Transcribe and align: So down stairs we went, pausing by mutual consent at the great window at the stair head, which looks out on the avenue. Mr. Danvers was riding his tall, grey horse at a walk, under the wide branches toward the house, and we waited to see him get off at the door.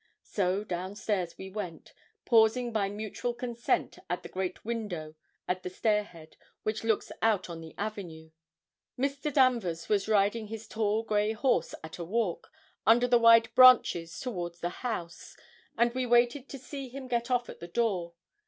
So 0.23 0.63
down 0.63 0.95
stairs 0.95 1.37
we 1.37 1.51
went, 1.51 1.93
pausing 2.25 2.71
by 2.73 2.89
mutual 2.89 3.35
consent 3.35 3.99
at 4.09 4.23
the 4.23 4.29
great 4.29 4.65
window 4.65 5.13
at 5.47 5.61
the 5.61 5.69
stair 5.69 6.01
head, 6.03 6.37
which 6.63 6.83
looks 6.83 7.11
out 7.21 7.51
on 7.51 7.61
the 7.61 7.75
avenue. 7.77 8.31
Mr. 8.97 9.31
Danvers 9.31 9.89
was 9.89 10.07
riding 10.09 10.47
his 10.47 10.67
tall, 10.67 11.03
grey 11.03 11.33
horse 11.33 11.75
at 11.83 11.99
a 11.99 12.03
walk, 12.03 12.51
under 12.83 13.07
the 13.07 13.19
wide 13.19 13.53
branches 13.53 14.19
toward 14.19 14.55
the 14.55 14.69
house, 14.81 15.37
and 15.77 15.93
we 15.93 16.07
waited 16.07 16.49
to 16.49 16.57
see 16.57 16.89
him 16.89 17.07
get 17.07 17.29
off 17.29 17.47
at 17.47 17.59
the 17.59 17.67
door. 17.67 18.15